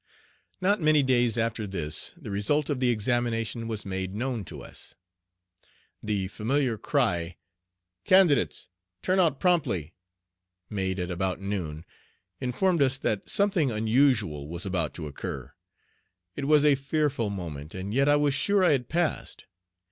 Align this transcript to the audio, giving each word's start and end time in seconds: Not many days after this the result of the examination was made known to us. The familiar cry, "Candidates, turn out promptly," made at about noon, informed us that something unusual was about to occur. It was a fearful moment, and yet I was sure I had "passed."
Not 0.59 0.81
many 0.81 1.03
days 1.03 1.37
after 1.37 1.67
this 1.67 2.15
the 2.17 2.31
result 2.31 2.71
of 2.71 2.79
the 2.79 2.89
examination 2.89 3.67
was 3.67 3.85
made 3.85 4.15
known 4.15 4.43
to 4.45 4.63
us. 4.63 4.95
The 6.01 6.27
familiar 6.29 6.75
cry, 6.79 7.37
"Candidates, 8.03 8.67
turn 9.03 9.19
out 9.19 9.39
promptly," 9.39 9.93
made 10.71 10.97
at 10.97 11.11
about 11.11 11.39
noon, 11.39 11.85
informed 12.39 12.81
us 12.81 12.97
that 12.97 13.29
something 13.29 13.69
unusual 13.69 14.47
was 14.49 14.65
about 14.65 14.95
to 14.95 15.05
occur. 15.05 15.53
It 16.35 16.45
was 16.45 16.65
a 16.65 16.73
fearful 16.73 17.29
moment, 17.29 17.75
and 17.75 17.93
yet 17.93 18.09
I 18.09 18.15
was 18.15 18.33
sure 18.33 18.63
I 18.63 18.71
had 18.71 18.89
"passed." 18.89 19.45